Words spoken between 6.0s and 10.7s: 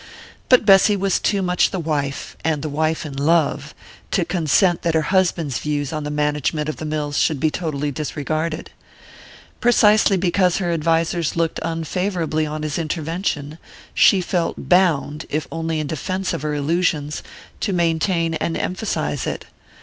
the management of the mills should be totally disregarded. Precisely because